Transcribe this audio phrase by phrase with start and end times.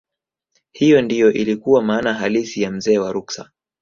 [0.71, 3.51] hiyo ndiyo ilikuwa maana halisi ya mzee wa ruksa